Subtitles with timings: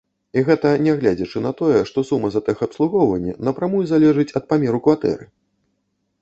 [0.39, 5.25] І гэта нягледзячы на тое, што сума за тэхабслугоўванне напрамую залежыць ад памеру кватэры!